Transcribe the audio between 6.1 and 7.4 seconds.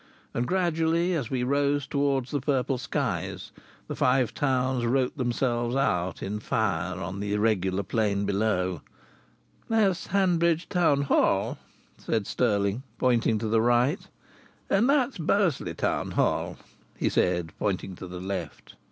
in fire on the